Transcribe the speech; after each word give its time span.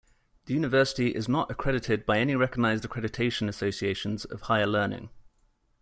The 0.45 0.55
university 0.55 1.09
is 1.13 1.29
not 1.29 1.51
accredited 1.51 2.07
by 2.07 2.17
any 2.17 2.35
recognized 2.35 2.83
accreditation 2.85 3.47
associations 3.47 4.25
of 4.25 4.41
higher 4.41 4.65
learning. 4.65 5.11